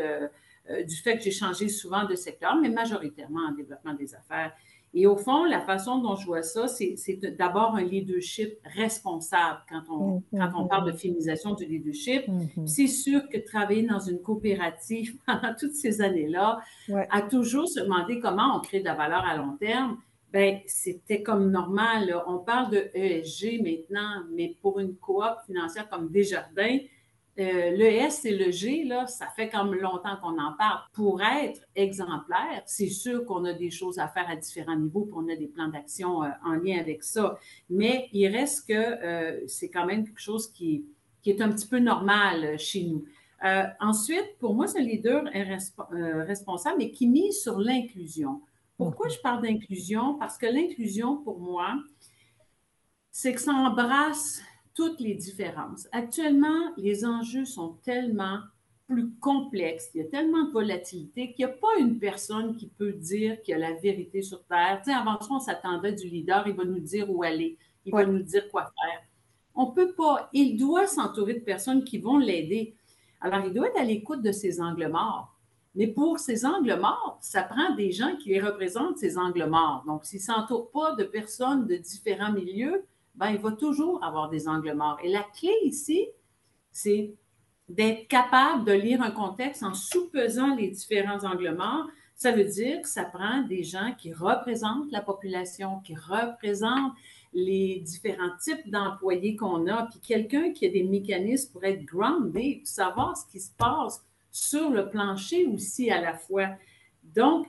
du 0.69 0.95
fait 0.95 1.18
que 1.18 1.24
j'ai 1.24 1.31
changé 1.31 1.68
souvent 1.68 2.06
de 2.06 2.15
secteur, 2.15 2.56
mais 2.56 2.69
majoritairement 2.69 3.48
en 3.50 3.51
développement 3.54 3.94
des 3.94 4.15
affaires. 4.15 4.54
Et 4.95 5.07
au 5.07 5.18
fond, 5.18 5.44
la 5.45 5.60
façon 5.60 6.00
dont 6.00 6.15
je 6.15 6.25
vois 6.25 6.44
ça, 6.44 6.68
c'est 6.68 6.95
d'abord 7.38 7.75
un 7.75 7.81
leadership 7.81 8.60
responsable 8.63 9.60
quand 9.68 9.81
on, 9.89 10.19
mm-hmm. 10.19 10.51
quand 10.51 10.63
on 10.63 10.68
parle 10.68 10.92
de 10.92 10.95
féminisation 10.95 11.56
du 11.56 11.65
leadership. 11.65 12.27
Mm-hmm. 12.27 12.68
C'est 12.68 12.88
sûr 12.88 13.27
que 13.27 13.39
travailler 13.39 13.83
dans 13.83 14.00
une 14.00 14.19
coopérative 14.21 15.18
pendant 15.25 15.56
toutes 15.60 15.74
ces 15.74 16.01
années-là, 16.01 16.60
a 17.10 17.21
toujours 17.24 17.68
se 17.68 17.80
demander 17.80 18.19
comment 18.19 18.56
on 18.56 18.60
crée 18.60 18.81
de 18.81 18.86
la 18.86 18.94
valeur 18.94 19.25
à 19.25 19.36
long 19.36 19.57
terme, 19.60 19.98
ben 20.31 20.60
c'était 20.65 21.21
comme 21.21 21.50
normal. 21.51 22.15
On 22.27 22.39
parle 22.39 22.71
de 22.71 22.89
ESG 22.94 23.62
maintenant, 23.62 24.24
mais 24.31 24.57
pour 24.62 24.80
une 24.80 24.95
coop 24.95 25.38
financière 25.45 25.89
comme 25.89 26.10
Desjardins, 26.10 26.80
euh, 27.39 27.71
le 27.71 27.85
S 27.85 28.25
et 28.25 28.35
le 28.35 28.51
G, 28.51 28.83
là, 28.83 29.07
ça 29.07 29.27
fait 29.35 29.50
comme 29.50 29.74
longtemps 29.74 30.18
qu'on 30.21 30.38
en 30.39 30.53
parle. 30.53 30.81
Pour 30.94 31.21
être 31.21 31.62
exemplaire, 31.75 32.62
c'est 32.65 32.89
sûr 32.89 33.25
qu'on 33.25 33.44
a 33.45 33.53
des 33.53 33.71
choses 33.71 33.97
à 33.97 34.07
faire 34.07 34.30
à 34.30 34.35
différents 34.35 34.75
niveaux, 34.75 35.06
puis 35.06 35.15
on 35.15 35.27
a 35.30 35.35
des 35.35 35.47
plans 35.47 35.68
d'action 35.68 36.24
euh, 36.24 36.30
en 36.45 36.53
lien 36.53 36.80
avec 36.80 37.03
ça. 37.03 37.39
Mais 37.69 38.07
il 38.13 38.27
reste 38.27 38.68
que 38.68 38.74
euh, 38.74 39.47
c'est 39.47 39.69
quand 39.69 39.85
même 39.85 40.06
quelque 40.06 40.21
chose 40.21 40.51
qui, 40.51 40.85
qui, 41.24 41.31
est 41.31 41.41
un 41.41 41.51
petit 41.51 41.68
peu 41.68 41.80
normal 41.80 42.59
chez 42.59 42.83
nous. 42.83 43.03
ensuite, 43.79 44.38
pour 44.39 44.53
moi, 44.53 44.68
ce 44.68 44.79
leader 44.79 45.24
est 45.33 45.44
responsable, 46.24 46.75
mais 46.77 46.91
qui 46.91 47.07
mise 47.07 47.41
sur 47.41 47.59
l'inclusion. 47.59 48.41
Pourquoi 48.77 49.09
je 49.09 49.18
parle 49.19 49.41
d'inclusion? 49.41 50.15
Parce 50.15 50.38
que 50.38 50.46
l'inclusion, 50.46 51.17
pour 51.17 51.39
moi, 51.39 51.75
c'est 53.12 53.34
que 53.34 53.41
ça 53.41 53.53
embrasse 53.53 54.41
toutes 54.74 55.00
les 55.00 55.15
différences. 55.15 55.88
Actuellement, 55.92 56.74
les 56.77 57.06
enjeux 57.06 57.46
sont 57.46 57.77
tellement 57.84 58.39
plus 58.88 59.12
complexes, 59.15 59.89
il 59.94 60.01
y 60.01 60.06
a 60.06 60.08
tellement 60.10 60.44
de 60.44 60.51
volatilité 60.51 61.34
qu'il 61.34 61.46
n'y 61.46 61.51
a 61.51 61.56
pas 61.56 61.80
une 61.80 62.00
personne 62.00 62.56
qui 62.56 62.68
peut 62.68 62.92
dire 62.92 63.42
qu'il 63.42 63.53
y 63.53 63.56
a 63.56 63.58
la 63.58 63.74
vérité 63.74 64.22
sur 64.22 64.44
Terre. 64.46 64.82
Tu 64.84 64.92
sais, 64.92 64.98
avant 64.98 65.20
ça, 65.22 65.27
on 65.32 65.39
s'attendait 65.39 65.94
du 65.94 66.08
leader, 66.08 66.48
il 66.48 66.53
va 66.53 66.65
nous 66.65 66.80
dire 66.80 67.10
où 67.10 67.24
aller, 67.24 67.58
il 67.86 67.94
va 67.94 68.06
nous 68.06 68.22
dire 68.22 68.50
quoi 68.50 68.63
faire. 68.63 69.01
On 69.56 69.68
ne 69.68 69.72
peut 69.72 69.94
pas, 69.94 70.30
il 70.34 70.58
doit 70.58 70.88
s'entourer 70.88 71.36
de 71.36 71.39
personnes 71.39 71.84
qui 71.84 71.98
vont 71.98 72.18
l'aider. 72.18 72.75
Alors, 73.22 73.46
il 73.46 73.53
doit 73.53 73.68
être 73.68 73.80
à 73.80 73.84
l'écoute 73.84 74.22
de 74.22 74.32
ces 74.32 74.60
angles 74.60 74.89
morts. 74.89 75.34
Mais 75.75 75.88
pour 75.88 76.20
ces 76.20 76.46
angles 76.46 76.77
morts, 76.80 77.18
ça 77.22 77.44
prend 77.44 77.74
des 77.75 77.92
gens 77.92 78.15
qui 78.18 78.30
les 78.30 78.42
représentent, 78.42 78.98
ces 78.98 79.18
angles 79.18 79.48
morts. 79.48 79.84
Donc, 79.88 80.06
s'il 80.06 80.20
ne 80.20 80.24
s'entoure 80.24 80.70
pas 80.72 80.94
de 80.96 81.03
personnes 81.03 81.68
de 81.68 81.75
différents 81.77 82.32
milieux, 82.32 82.86
ben, 83.15 83.29
il 83.29 83.38
va 83.38 83.51
toujours 83.51 84.03
avoir 84.03 84.29
des 84.29 84.48
angles 84.48 84.74
morts. 84.74 84.98
Et 85.03 85.10
la 85.10 85.24
clé 85.24 85.51
ici, 85.63 86.08
c'est 86.72 87.13
d'être 87.70 88.08
capable 88.08 88.65
de 88.65 88.74
lire 88.74 89.01
un 89.01 89.12
contexte 89.12 89.63
en 89.63 89.74
sous-pesant 89.74 90.55
les 90.55 90.70
différents 90.70 91.24
angles 91.24 91.55
morts. 91.55 91.88
Ça 92.15 92.32
veut 92.32 92.46
dire 92.46 92.82
que 92.82 92.88
ça 92.88 93.05
prend 93.05 93.41
des 93.43 93.63
gens 93.63 93.93
qui 93.98 94.13
représentent 94.13 94.91
la 94.91 95.01
population, 95.01 95.79
qui 95.82 95.96
représentent 95.96 96.93
les 97.34 97.79
différents 97.79 98.36
types 98.41 98.70
d'employés 98.70 99.36
qu'on 99.36 99.67
a, 99.67 99.88
puis 99.88 100.00
quelqu'un 100.00 100.51
qui 100.51 100.65
a 100.65 100.70
des 100.70 100.84
mécanismes 100.84 101.51
pour 101.51 101.63
être 101.63 101.84
groundé, 101.84 102.62
savoir 102.63 103.17
ce 103.17 103.25
qui 103.32 103.39
se 103.39 103.51
passe 103.58 104.03
sur 104.32 104.70
le 104.70 104.89
plancher 104.89 105.48
aussi 105.48 105.89
à 105.89 106.00
la 106.00 106.13
fois. 106.13 106.50
Donc, 107.15 107.48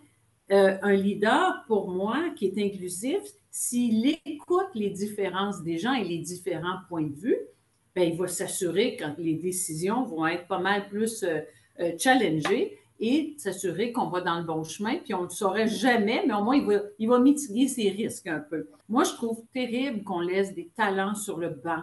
euh, 0.53 0.77
un 0.83 0.93
leader, 0.93 1.65
pour 1.67 1.91
moi, 1.91 2.31
qui 2.37 2.47
est 2.47 2.59
inclusif, 2.59 3.21
s'il 3.51 4.07
écoute 4.27 4.69
les 4.75 4.91
différences 4.91 5.63
des 5.63 5.79
gens 5.79 5.95
et 5.95 6.05
les 6.05 6.19
différents 6.19 6.79
points 6.89 7.07
de 7.07 7.15
vue, 7.15 7.39
bien, 7.95 8.05
il 8.05 8.17
va 8.17 8.27
s'assurer 8.27 8.97
que 8.97 9.05
les 9.19 9.35
décisions 9.35 10.05
vont 10.05 10.27
être 10.27 10.47
pas 10.47 10.59
mal 10.59 10.89
plus 10.89 11.23
euh, 11.23 11.41
euh, 11.81 11.93
challengées 11.99 12.79
et 13.01 13.35
s'assurer 13.39 13.93
qu'on 13.93 14.09
va 14.09 14.21
dans 14.21 14.39
le 14.39 14.45
bon 14.45 14.65
chemin, 14.65 14.97
puis 14.97 15.15
on 15.15 15.21
ne 15.21 15.25
le 15.25 15.31
saurait 15.31 15.67
jamais, 15.67 16.25
mais 16.27 16.35
au 16.35 16.43
moins, 16.45 16.57
il 16.57 16.65
va, 16.65 16.81
il 16.99 17.09
va 17.09 17.19
mitiguer 17.19 17.69
ses 17.69 17.91
risques 17.91 18.27
un 18.27 18.41
peu. 18.41 18.69
Moi, 18.89 19.05
je 19.05 19.13
trouve 19.13 19.43
terrible 19.53 20.05
qu'on 20.05 20.21
laisse 20.21 20.55
des 20.55 20.71
talents 20.77 21.15
sur 21.15 21.39
le 21.39 21.51
banc. 21.51 21.83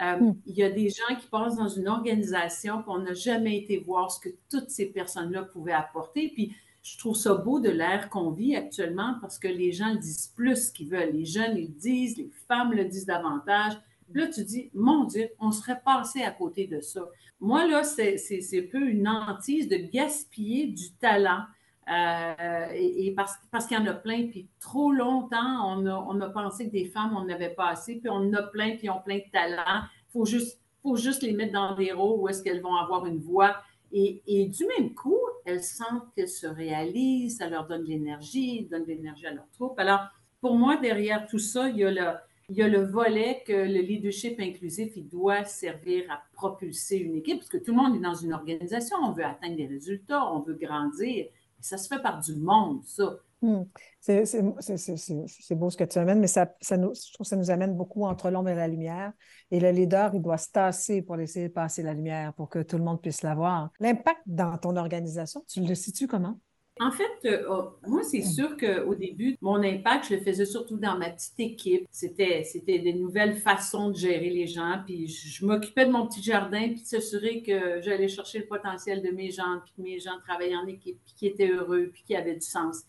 Euh, 0.00 0.16
hmm. 0.16 0.34
Il 0.46 0.54
y 0.56 0.62
a 0.62 0.70
des 0.70 0.88
gens 0.88 1.14
qui 1.20 1.26
passent 1.28 1.56
dans 1.56 1.68
une 1.68 1.88
organisation 1.88 2.82
qu'on 2.82 2.98
n'a 2.98 3.14
jamais 3.14 3.58
été 3.58 3.78
voir 3.78 4.10
ce 4.10 4.20
que 4.20 4.34
toutes 4.50 4.70
ces 4.70 4.86
personnes-là 4.86 5.42
pouvaient 5.42 5.72
apporter. 5.72 6.30
Puis 6.34 6.54
je 6.82 6.98
trouve 6.98 7.14
ça 7.14 7.34
beau 7.34 7.60
de 7.60 7.70
l'ère 7.70 8.08
qu'on 8.10 8.30
vit 8.30 8.56
actuellement 8.56 9.14
parce 9.20 9.38
que 9.38 9.48
les 9.48 9.72
gens 9.72 9.94
disent 9.94 10.32
plus 10.34 10.70
qu'ils 10.70 10.88
veulent. 10.88 11.12
Les 11.12 11.24
jeunes 11.24 11.56
le 11.56 11.68
disent, 11.68 12.16
les 12.16 12.30
femmes 12.48 12.72
le 12.72 12.84
disent 12.84 13.06
davantage. 13.06 13.74
Là, 14.12 14.26
tu 14.26 14.44
dis, 14.44 14.70
mon 14.74 15.04
Dieu, 15.04 15.28
on 15.38 15.52
serait 15.52 15.80
passé 15.84 16.22
à 16.22 16.32
côté 16.32 16.66
de 16.66 16.80
ça. 16.80 17.08
Moi, 17.40 17.66
là, 17.66 17.84
c'est 17.84 18.16
un 18.16 18.70
peu 18.70 18.88
une 18.88 19.08
hantise 19.08 19.68
de 19.68 19.76
gaspiller 19.76 20.66
du 20.66 20.92
talent. 20.94 21.42
Euh, 21.88 22.66
et, 22.74 23.12
parce, 23.16 23.34
parce 23.50 23.66
qu'il 23.66 23.76
y 23.76 23.80
en 23.80 23.86
a 23.86 23.94
plein, 23.94 24.28
puis 24.28 24.48
trop 24.60 24.92
longtemps, 24.92 25.66
on 25.66 25.86
a, 25.86 25.94
on 26.08 26.20
a 26.20 26.28
pensé 26.28 26.66
que 26.66 26.72
des 26.72 26.84
femmes, 26.84 27.16
on 27.16 27.24
n'avait 27.24 27.50
pas 27.54 27.68
assez, 27.68 27.96
puis 27.96 28.08
on 28.08 28.16
en 28.16 28.32
a 28.34 28.42
plein, 28.42 28.76
puis 28.76 28.82
ils 28.84 28.90
ont 28.90 29.00
plein 29.00 29.18
de 29.18 29.30
talent. 29.32 29.82
Il 30.08 30.12
faut 30.12 30.24
juste, 30.24 30.60
faut 30.82 30.96
juste 30.96 31.22
les 31.22 31.32
mettre 31.32 31.52
dans 31.52 31.74
des 31.74 31.92
rôles 31.92 32.20
où 32.20 32.28
est-ce 32.28 32.42
qu'elles 32.42 32.60
vont 32.60 32.76
avoir 32.76 33.06
une 33.06 33.18
voix. 33.18 33.56
Et, 33.92 34.46
du 34.46 34.66
même 34.66 34.94
coup, 34.94 35.20
elles 35.44 35.62
sentent 35.62 36.12
qu'elles 36.14 36.28
se 36.28 36.46
réalisent, 36.46 37.38
ça 37.38 37.48
leur 37.48 37.66
donne 37.66 37.82
de 37.82 37.88
l'énergie, 37.88 38.66
donne 38.70 38.84
de 38.84 38.88
l'énergie 38.88 39.26
à 39.26 39.32
leur 39.32 39.48
troupe. 39.52 39.78
Alors, 39.78 40.00
pour 40.40 40.56
moi, 40.56 40.76
derrière 40.76 41.26
tout 41.26 41.38
ça, 41.38 41.68
il 41.68 41.76
y 41.76 41.84
a 41.84 41.90
le, 41.90 42.12
il 42.48 42.56
y 42.56 42.62
a 42.62 42.68
le 42.68 42.84
volet 42.84 43.42
que 43.46 43.52
le 43.52 43.80
leadership 43.80 44.40
inclusif, 44.40 44.92
il 44.96 45.08
doit 45.08 45.44
servir 45.44 46.10
à 46.10 46.22
propulser 46.32 46.96
une 46.96 47.16
équipe, 47.16 47.38
parce 47.38 47.48
que 47.48 47.58
tout 47.58 47.72
le 47.72 47.76
monde 47.76 47.96
est 47.96 48.00
dans 48.00 48.14
une 48.14 48.32
organisation, 48.32 48.96
on 49.02 49.12
veut 49.12 49.24
atteindre 49.24 49.56
des 49.56 49.66
résultats, 49.66 50.32
on 50.32 50.40
veut 50.40 50.54
grandir. 50.54 51.26
Ça 51.62 51.78
se 51.78 51.88
fait 51.88 52.02
par 52.02 52.20
du 52.20 52.34
monde, 52.36 52.82
ça. 52.84 53.16
Hmm. 53.40 53.64
C'est 54.00 55.54
beau 55.54 55.70
ce 55.70 55.76
que 55.76 55.84
tu 55.84 55.98
amènes, 55.98 56.20
mais 56.20 56.28
ça, 56.28 56.54
ça 56.60 56.76
nous, 56.76 56.92
je 56.94 57.12
trouve 57.12 57.24
que 57.24 57.28
ça 57.28 57.36
nous 57.36 57.50
amène 57.50 57.76
beaucoup 57.76 58.04
entre 58.04 58.30
l'ombre 58.30 58.50
et 58.50 58.54
la 58.54 58.68
lumière. 58.68 59.12
Et 59.50 59.58
le 59.58 59.70
leader, 59.70 60.14
il 60.14 60.22
doit 60.22 60.38
se 60.38 60.50
tasser 60.50 61.02
pour 61.02 61.16
laisser 61.16 61.48
passer 61.48 61.82
la 61.82 61.94
lumière, 61.94 62.34
pour 62.34 62.48
que 62.48 62.60
tout 62.60 62.78
le 62.78 62.84
monde 62.84 63.00
puisse 63.00 63.22
la 63.22 63.34
voir. 63.34 63.70
L'impact 63.80 64.20
dans 64.26 64.56
ton 64.58 64.76
organisation, 64.76 65.44
tu 65.48 65.60
le 65.60 65.74
situes 65.74 66.06
comment? 66.06 66.38
En 66.80 66.90
fait, 66.90 67.26
euh, 67.26 67.44
oh, 67.50 67.76
moi, 67.86 68.02
c'est 68.02 68.22
sûr 68.22 68.56
qu'au 68.56 68.94
début, 68.94 69.36
mon 69.42 69.62
impact, 69.62 70.06
je 70.08 70.14
le 70.14 70.20
faisais 70.22 70.46
surtout 70.46 70.78
dans 70.78 70.96
ma 70.96 71.10
petite 71.10 71.38
équipe. 71.38 71.86
C'était, 71.90 72.44
c'était 72.44 72.78
des 72.78 72.94
nouvelles 72.94 73.36
façons 73.36 73.90
de 73.90 73.96
gérer 73.96 74.30
les 74.30 74.46
gens. 74.46 74.82
Puis 74.86 75.06
je, 75.06 75.44
m'occupais 75.44 75.84
de 75.86 75.90
mon 75.90 76.06
petit 76.06 76.22
jardin, 76.22 76.68
puis 76.68 76.80
de 76.80 76.86
s'assurer 76.86 77.42
que 77.42 77.80
j'allais 77.82 78.08
chercher 78.08 78.38
le 78.38 78.46
potentiel 78.46 79.02
de 79.02 79.10
mes 79.10 79.30
gens, 79.30 79.60
puis 79.64 79.74
que 79.76 79.82
mes 79.82 80.00
gens 80.00 80.18
travaillaient 80.26 80.56
en 80.56 80.66
équipe, 80.66 80.98
puis 81.04 81.14
qu'ils 81.14 81.28
étaient 81.28 81.50
heureux, 81.50 81.90
puis 81.92 82.04
qu'ils 82.04 82.16
avaient 82.16 82.34
du 82.34 82.46
sens. 82.46 82.82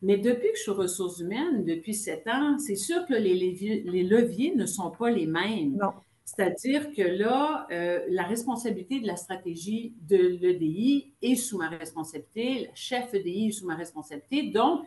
Mais 0.00 0.16
depuis 0.16 0.50
que 0.52 0.56
je 0.56 0.62
suis 0.62 0.70
ressources 0.70 1.20
humaines, 1.20 1.64
depuis 1.64 1.94
sept 1.94 2.26
ans, 2.28 2.58
c'est 2.58 2.76
sûr 2.76 3.04
que 3.06 3.14
les 3.14 3.34
leviers, 3.34 3.82
les 3.84 4.04
leviers 4.04 4.54
ne 4.54 4.64
sont 4.64 4.90
pas 4.90 5.10
les 5.10 5.26
mêmes. 5.26 5.76
Non. 5.76 5.92
C'est-à-dire 6.28 6.92
que 6.92 7.00
là, 7.00 7.66
euh, 7.72 8.04
la 8.10 8.24
responsabilité 8.24 9.00
de 9.00 9.06
la 9.06 9.16
stratégie 9.16 9.94
de 10.02 10.18
l'EDI 10.18 11.14
est 11.22 11.36
sous 11.36 11.56
ma 11.56 11.70
responsabilité, 11.70 12.66
le 12.66 12.68
chef 12.74 13.14
EDI 13.14 13.48
est 13.48 13.52
sous 13.52 13.66
ma 13.66 13.76
responsabilité. 13.76 14.50
Donc, 14.50 14.84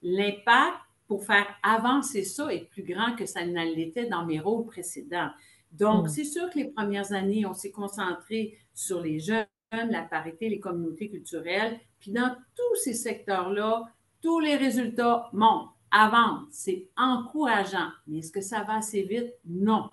l'impact 0.00 0.78
pour 1.06 1.26
faire 1.26 1.46
avancer 1.62 2.24
ça 2.24 2.50
est 2.50 2.64
plus 2.70 2.82
grand 2.82 3.14
que 3.14 3.26
ça 3.26 3.44
ne 3.44 3.74
l'était 3.74 4.06
dans 4.06 4.24
mes 4.24 4.40
rôles 4.40 4.64
précédents. 4.64 5.28
Donc, 5.70 6.06
hmm. 6.06 6.08
c'est 6.08 6.24
sûr 6.24 6.48
que 6.48 6.58
les 6.58 6.70
premières 6.70 7.12
années, 7.12 7.44
on 7.44 7.52
s'est 7.52 7.70
concentré 7.70 8.56
sur 8.72 9.02
les 9.02 9.20
jeunes, 9.20 9.46
la 9.70 10.02
parité, 10.02 10.48
les 10.48 10.60
communautés 10.60 11.10
culturelles. 11.10 11.78
Puis 12.00 12.10
dans 12.10 12.34
tous 12.56 12.76
ces 12.76 12.94
secteurs-là, 12.94 13.82
tous 14.22 14.40
les 14.40 14.56
résultats 14.56 15.28
montent, 15.34 15.68
avancent. 15.90 16.48
C'est 16.52 16.88
encourageant. 16.96 17.90
Mais 18.06 18.20
est-ce 18.20 18.32
que 18.32 18.40
ça 18.40 18.62
va 18.62 18.76
assez 18.76 19.02
vite? 19.02 19.34
Non 19.44 19.90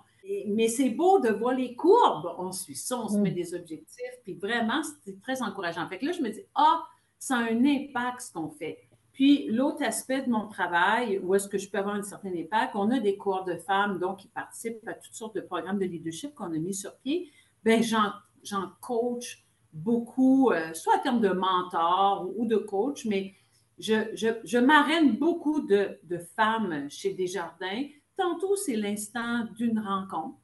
mais 0.48 0.68
c'est 0.68 0.90
beau 0.90 1.20
de 1.20 1.30
voir 1.30 1.54
les 1.54 1.76
courbes. 1.76 2.34
On 2.38 2.52
suit 2.52 2.76
ça, 2.76 2.98
on 2.98 3.08
se 3.08 3.18
met 3.18 3.32
mm. 3.32 3.36
des 3.36 3.54
objectifs, 3.56 4.20
puis 4.24 4.36
vraiment, 4.36 4.82
c'est 5.04 5.22
très 5.22 5.42
encourageant. 5.42 5.88
Fait 5.88 5.98
que 5.98 6.06
là, 6.06 6.12
je 6.12 6.22
me 6.22 6.30
dis, 6.30 6.44
ah, 6.56 6.84
ça 7.18 7.38
a 7.38 7.42
un 7.42 7.66
impact 7.66 8.22
ce 8.22 8.34
qu'on 8.34 8.50
fait. 8.50 8.80
Puis 9.14 9.48
l'autre 9.48 9.84
aspect 9.84 10.22
de 10.22 10.30
mon 10.30 10.48
travail, 10.48 11.20
où 11.20 11.36
est-ce 11.36 11.48
que 11.48 11.58
je 11.58 11.70
peux 11.70 11.78
avoir 11.78 11.96
un 11.96 12.02
certain 12.02 12.34
impact, 12.34 12.76
on 12.76 12.90
a 12.92 13.00
des 13.00 13.18
cours 13.18 13.44
de 13.44 13.56
femmes 13.56 14.00
donc 14.00 14.20
qui 14.20 14.28
participent 14.30 14.88
à 14.88 14.94
toutes 14.94 15.14
sortes 15.14 15.36
de 15.36 15.42
programmes 15.42 15.80
de 15.80 15.86
leadership 15.86 16.34
qu'on 16.34 16.54
a 16.54 16.58
mis 16.58 16.74
sur 16.74 16.96
pied. 16.98 17.30
Bien, 17.64 17.82
j'en 17.82 18.70
coach 18.80 19.46
beaucoup, 19.74 20.52
euh, 20.52 20.74
soit 20.74 20.98
en 20.98 21.00
termes 21.00 21.22
de 21.22 21.30
mentor 21.30 22.30
ou, 22.36 22.46
de 22.46 22.58
coach, 22.58 23.06
mais 23.06 23.34
je, 23.80 24.10
je, 24.16 24.28
je 24.44 24.58
m'arène 24.58 25.18
beaucoup 25.18 25.62
de, 25.62 26.00
de 26.04 26.18
femmes 26.36 26.90
chez 26.90 27.14
Desjardins 27.14 27.84
Tantôt, 28.22 28.56
c'est 28.56 28.76
l'instant 28.76 29.46
d'une 29.58 29.80
rencontre. 29.80 30.38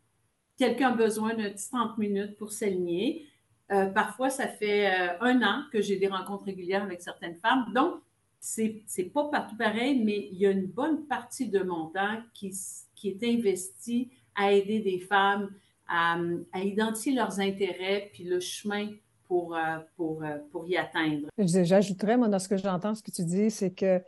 Quelqu'un 0.58 0.94
a 0.94 0.96
besoin 0.96 1.36
de 1.36 1.50
30 1.50 2.00
minutes 2.00 2.36
pour 2.36 2.52
s'aligner. 2.52 3.28
Euh, 3.72 3.86
parfois, 3.86 4.32
ça 4.32 4.48
fait 4.48 4.88
euh, 4.88 5.14
un 5.22 5.44
an 5.44 5.62
que 5.72 5.80
j'ai 5.80 5.98
des 5.98 6.08
rencontres 6.08 6.46
régulières 6.46 6.82
avec 6.82 7.04
certaines 7.04 7.36
femmes. 7.36 7.66
Donc, 7.76 8.02
c'est 8.40 8.82
n'est 8.98 9.04
pas 9.04 9.26
partout 9.26 9.56
pareil, 9.58 10.02
mais 10.04 10.28
il 10.32 10.40
y 10.40 10.48
a 10.48 10.52
une 10.52 10.66
bonne 10.66 11.06
partie 11.06 11.50
de 11.50 11.60
mon 11.60 11.90
temps 11.90 12.18
qui, 12.34 12.52
qui 12.96 13.10
est 13.10 13.24
investi 13.24 14.10
à 14.34 14.52
aider 14.52 14.80
des 14.80 15.00
femmes 15.00 15.52
à, 15.88 16.18
identifier 16.56 17.14
leurs 17.14 17.40
intérêts 17.40 18.10
puis 18.12 18.24
le 18.24 18.40
chemin 18.40 18.90
pour, 19.28 19.56
euh, 19.56 19.78
pour, 19.96 20.24
pour 20.52 20.68
y 20.68 20.78
atteindre. 20.78 21.28
J'ajouterais, 21.38 22.18
moi, 22.18 22.28
dans 22.28 22.40
ce 22.40 22.50
que 22.50 22.58
j'entends, 22.58 22.96
ce 22.96 23.04
que 23.04 23.12
tu 23.12 23.24
dis, 23.24 23.52
c'est 23.52 23.72
que 23.72 24.02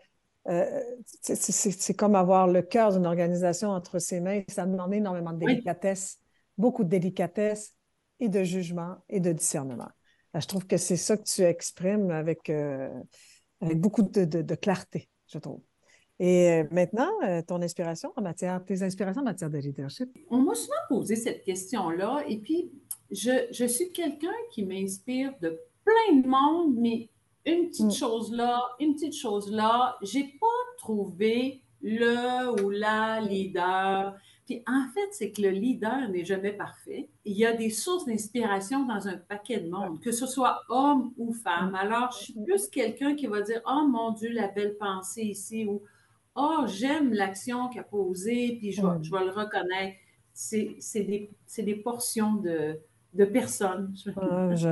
euh, 0.48 0.82
c'est 1.22 1.94
comme 1.94 2.16
avoir 2.16 2.48
le 2.48 2.62
cœur 2.62 2.94
d'une 2.94 3.06
organisation 3.06 3.70
entre 3.70 4.00
ses 4.00 4.20
mains. 4.20 4.42
Ça 4.48 4.66
demande 4.66 4.94
énormément 4.94 5.34
de 5.34 5.40
délicatesse, 5.40 6.20
beaucoup 6.58 6.84
de 6.84 6.90
délicatesse 6.90 7.76
et 8.20 8.30
de 8.30 8.44
jugement 8.44 8.98
et 9.10 9.20
de 9.20 9.32
discernement. 9.32 9.90
je 10.34 10.46
trouve 10.46 10.66
que 10.66 10.78
c'est 10.78 10.98
ça 10.98 11.18
que 11.18 11.24
tu 11.24 11.42
exprimes 11.42 12.12
avec, 12.12 12.50
euh, 12.50 12.90
avec 13.62 13.80
beaucoup 13.80 14.02
de, 14.02 14.56
clarté, 14.56 15.10
je 15.28 15.38
trouve. 15.38 15.62
Et 16.20 16.50
euh, 16.52 16.64
maintenant, 16.72 17.10
ton 17.48 17.62
inspiration 17.62 18.12
en 18.16 18.22
matière, 18.22 18.64
tes 18.66 18.84
inspirations 18.84 19.22
en 19.22 19.26
matière 19.26 19.50
de 19.50 19.58
leadership? 19.58 20.10
On 20.30 20.40
m'a 20.40 20.56
souvent 20.56 20.74
posé 20.90 21.16
cette 21.16 21.44
question-là, 21.44 22.24
et 22.28 22.40
puis 22.40 22.72
je, 23.12 23.48
je 23.52 23.66
suis 23.66 23.92
quelqu'un 23.92 24.34
qui 24.52 24.66
m'inspire 24.66 25.34
de 25.42 25.62
plein 25.86 26.22
de 26.22 26.28
monde, 26.28 26.76
mais 26.78 27.10
une 27.46 27.70
petite 27.70 27.86
mm. 27.88 27.92
chose 27.92 28.32
là, 28.32 28.62
une 28.80 28.94
petite 28.94 29.16
chose 29.16 29.52
là. 29.52 29.98
J'ai 30.02 30.24
pas 30.24 30.48
trouvé 30.78 31.62
le 31.82 32.62
ou 32.62 32.70
la 32.70 33.22
leader. 33.22 34.16
Puis 34.46 34.64
en 34.68 34.88
fait, 34.94 35.08
c'est 35.12 35.32
que 35.32 35.42
le 35.42 35.50
leader 35.50 36.10
n'est 36.10 36.26
jamais 36.26 36.52
parfait. 36.52 37.08
Il 37.24 37.38
y 37.38 37.46
a 37.46 37.54
des 37.54 37.70
sources 37.70 38.06
d'inspiration 38.06 38.86
dans 38.86 39.08
un 39.08 39.18
paquet 39.18 39.60
de 39.60 39.70
monde, 39.70 40.00
que 40.02 40.12
ce 40.12 40.26
soit 40.26 40.62
homme 40.70 41.14
ou 41.18 41.34
femme. 41.34 41.72
Mm. 41.72 41.76
Alors, 41.76 42.12
je 42.12 42.24
suis 42.26 42.34
plus 42.34 42.68
quelqu'un 42.68 43.16
qui 43.16 43.28
va 43.28 43.42
dire 43.42 43.62
Oh 43.66 43.86
mon 43.88 44.12
Dieu, 44.12 44.30
la 44.30 44.48
belle 44.48 44.78
pensée 44.78 45.24
ici, 45.24 45.66
ou 45.66 45.82
Oh, 46.36 46.64
j'aime 46.68 47.14
l'action 47.14 47.68
qu'il 47.70 47.82
a 47.82 47.84
posée, 47.84 48.58
puis 48.60 48.72
je 48.72 48.82
vais, 48.82 49.00
mm. 49.00 49.04
je 49.04 49.12
vais 49.12 49.26
le 49.26 49.32
reconnaître. 49.32 49.98
C'est 50.34 50.78
des, 50.96 51.30
des 51.58 51.76
portions 51.76 52.36
de, 52.36 52.80
de 53.14 53.26
personnes. 53.26 53.94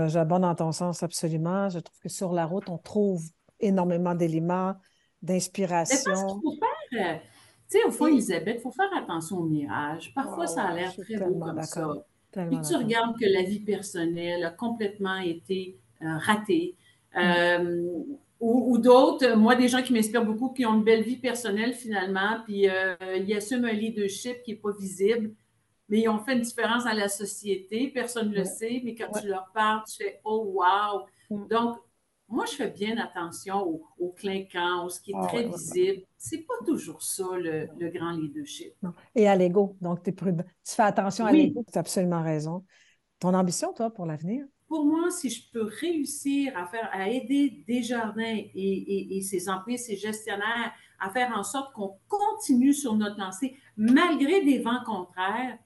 J'abonde 0.07 0.41
dans 0.41 0.55
ton 0.55 0.71
sens 0.71 1.03
absolument. 1.03 1.69
Je 1.69 1.79
trouve 1.79 1.99
que 1.99 2.09
sur 2.09 2.33
la 2.33 2.45
route, 2.45 2.69
on 2.69 2.77
trouve 2.77 3.23
énormément 3.59 4.15
d'éléments, 4.15 4.75
d'inspiration. 5.21 6.41
Euh, 6.93 7.15
tu 7.69 7.79
sais, 7.79 7.83
au 7.85 7.91
fond, 7.91 8.07
Elisabeth, 8.07 8.57
il 8.59 8.61
faut 8.61 8.71
faire 8.71 8.89
attention 8.95 9.37
au 9.39 9.45
mirage. 9.45 10.13
Parfois, 10.13 10.47
ça 10.47 10.63
a 10.63 10.73
l'air 10.73 10.95
très 10.95 11.17
beau 11.17 11.39
comme 11.39 11.61
ça. 11.63 11.93
Puis 12.31 12.61
tu 12.61 12.75
regardes 12.75 13.17
que 13.19 13.25
la 13.25 13.43
vie 13.43 13.61
personnelle 13.61 14.43
a 14.43 14.51
complètement 14.51 15.17
été 15.17 15.79
euh, 16.01 16.17
ratée. 16.19 16.75
Mm. 17.15 17.19
Euh, 17.19 17.87
ou, 18.39 18.77
d'autres, 18.77 19.35
moi, 19.35 19.55
des 19.55 19.67
gens 19.67 19.81
qui 19.81 19.91
m'inspirent 19.91 20.23
beaucoup, 20.23 20.49
qui 20.49 20.63
ont 20.63 20.75
une 20.75 20.83
belle 20.83 21.01
vie 21.01 21.17
personnelle 21.17 21.73
finalement, 21.73 22.37
puis 22.45 22.67
ils 22.67 23.33
assument 23.35 23.65
un 23.65 23.71
leadership 23.71 24.43
qui 24.43 24.51
n'est 24.51 24.57
pas 24.57 24.69
visible 24.79 25.33
mais 25.89 26.01
ils 26.01 26.09
ont 26.09 26.19
fait 26.19 26.33
une 26.33 26.41
différence 26.41 26.83
dans 26.83 26.93
la 26.93 27.07
société. 27.07 27.89
Personne 27.93 28.29
ne 28.29 28.35
le 28.35 28.43
sait, 28.43 28.81
mais 28.83 28.95
quand 28.95 29.11
tu 29.19 29.27
leur 29.27 29.51
parles, 29.53 29.83
tu 29.87 30.03
fais 30.03 30.19
Oh, 30.23 30.53
wow! 30.55 31.05
Donc, 31.47 31.77
moi, 32.29 32.45
je 32.45 32.55
fais 32.55 32.69
bien 32.69 32.97
attention 32.97 33.65
au, 33.65 33.85
au 33.97 34.11
clinquant, 34.11 34.85
au 34.85 34.89
ce 34.89 34.99
qui 34.99 35.11
est 35.11 35.17
ah, 35.17 35.27
très 35.27 35.47
visible. 35.47 36.03
C'est 36.17 36.45
pas 36.45 36.65
toujours 36.65 37.01
ça, 37.01 37.23
le, 37.37 37.89
grand 37.89 38.11
leadership. 38.11 38.73
Et 39.15 39.27
à 39.27 39.35
l'ego. 39.35 39.77
Donc, 39.79 40.05
es 40.07 40.11
prudent. 40.11 40.43
tu 40.65 40.75
fais 40.75 40.83
attention 40.83 41.25
à 41.25 41.31
l'ego. 41.31 41.63
Tu 41.71 41.77
as 41.77 41.81
absolument 41.81 42.21
raison. 42.21 42.65
Ton 43.19 43.33
ambition, 43.33 43.73
toi, 43.73 43.89
pour 43.89 44.05
l'avenir? 44.05 44.45
Pour 44.67 44.85
moi, 44.85 45.09
si 45.09 45.29
je 45.29 45.49
peux 45.51 45.63
réussir 45.63 46.51
à 46.57 46.65
faire, 46.65 46.89
à 46.91 47.09
aider 47.09 47.63
Desjardins 47.65 48.21
et, 48.25 48.51
et, 48.53 49.17
et 49.17 49.21
ses 49.21 49.47
employés, 49.47 49.77
ses 49.77 49.95
gestionnaires 49.95 50.73
à 50.99 51.09
faire 51.09 51.31
en 51.37 51.43
sorte 51.43 51.73
qu'on 51.73 51.97
continue 52.07 52.73
sur 52.73 52.95
notre 52.95 53.19
lancée 53.19 53.55
malgré 53.77 54.43
des 54.43 54.59
vents 54.59 54.83
contraires, 54.85 55.57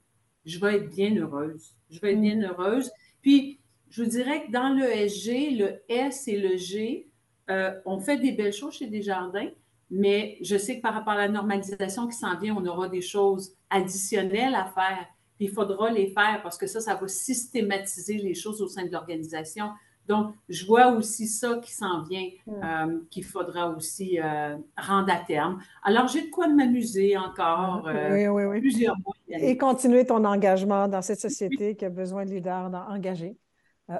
je 0.45 0.59
vais 0.59 0.77
être 0.77 0.89
bien 0.89 1.15
heureuse. 1.15 1.75
Je 1.89 1.99
vais 1.99 2.13
être 2.13 2.19
mm. 2.19 2.21
bien 2.21 2.41
heureuse. 2.49 2.91
Puis, 3.21 3.59
je 3.89 4.03
vous 4.03 4.09
dirais 4.09 4.45
que 4.45 4.51
dans 4.51 4.69
le 4.69 4.85
SG, 4.85 5.51
le 5.51 5.81
S 5.89 6.27
et 6.27 6.37
le 6.37 6.57
G, 6.57 7.07
euh, 7.49 7.73
on 7.85 7.99
fait 7.99 8.17
des 8.17 8.31
belles 8.31 8.53
choses 8.53 8.75
chez 8.75 8.87
Desjardins, 8.87 9.49
mais 9.89 10.37
je 10.41 10.57
sais 10.57 10.77
que 10.77 10.81
par 10.81 10.93
rapport 10.93 11.13
à 11.13 11.17
la 11.17 11.27
normalisation 11.27 12.07
qui 12.07 12.15
s'en 12.15 12.37
vient, 12.37 12.55
on 12.55 12.65
aura 12.65 12.87
des 12.87 13.01
choses 13.01 13.55
additionnelles 13.69 14.55
à 14.55 14.65
faire. 14.65 15.05
Puis 15.35 15.47
il 15.47 15.51
faudra 15.51 15.91
les 15.91 16.07
faire 16.07 16.39
parce 16.41 16.57
que 16.57 16.67
ça, 16.67 16.79
ça 16.79 16.95
va 16.95 17.07
systématiser 17.09 18.17
les 18.17 18.33
choses 18.33 18.61
au 18.61 18.67
sein 18.67 18.85
de 18.85 18.91
l'organisation. 18.91 19.71
Donc, 20.11 20.35
je 20.49 20.65
vois 20.65 20.87
aussi 20.87 21.25
ça 21.25 21.57
qui 21.59 21.71
s'en 21.71 22.03
vient, 22.03 22.27
euh, 22.49 22.99
qu'il 23.09 23.23
faudra 23.23 23.69
aussi 23.69 24.19
euh, 24.19 24.57
rendre 24.77 25.09
à 25.09 25.19
terme. 25.25 25.61
Alors, 25.83 26.09
j'ai 26.09 26.23
de 26.23 26.29
quoi 26.29 26.49
de 26.49 26.53
m'amuser 26.53 27.15
encore 27.15 27.87
euh, 27.87 28.59
plusieurs 28.59 28.97
mois. 28.97 29.15
Et 29.29 29.57
continuer 29.57 30.05
ton 30.05 30.25
engagement 30.25 30.89
dans 30.89 31.01
cette 31.01 31.21
société 31.21 31.77
qui 31.77 31.85
a 31.85 31.89
besoin 31.89 32.25
de 32.25 32.31
leaders 32.31 32.69
engagés, 32.89 33.37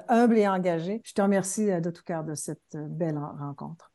humbles 0.08 0.36
et 0.36 0.46
engagés. 0.46 1.00
Je 1.02 1.14
te 1.14 1.22
remercie 1.22 1.68
de 1.80 1.90
tout 1.90 2.02
cœur 2.04 2.24
de 2.24 2.34
cette 2.34 2.76
belle 2.76 3.16
rencontre. 3.16 3.90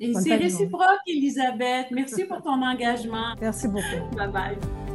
Et 0.00 0.12
c'est 0.14 0.34
réciproque, 0.34 0.82
Elisabeth. 1.06 1.92
Merci 1.92 2.24
pour 2.24 2.42
ton 2.42 2.60
engagement. 2.62 3.36
Merci 3.40 3.68
beaucoup. 3.68 4.16
Bye 4.16 4.32
bye. 4.32 4.87